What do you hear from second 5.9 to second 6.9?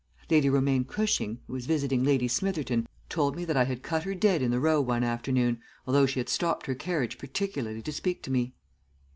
she had stopped her